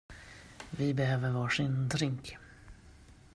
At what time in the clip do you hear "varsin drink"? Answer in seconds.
1.31-2.37